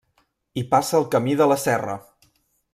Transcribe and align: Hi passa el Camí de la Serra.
Hi 0.59 0.63
passa 0.71 0.97
el 1.01 1.05
Camí 1.17 1.37
de 1.43 1.49
la 1.53 1.61
Serra. 1.67 2.01